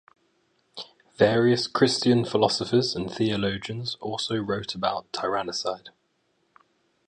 Various 1.17 1.67
Christian 1.67 2.25
philosophers 2.25 2.95
and 2.95 3.07
theologians 3.13 3.97
also 4.01 4.37
wrote 4.37 4.73
about 4.73 5.11
tyrannicide. 5.13 5.89